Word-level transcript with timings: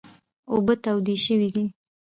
اوبه 0.53 0.73
تودې 0.83 1.15
شوي 1.25 1.49
دي. 1.55 1.65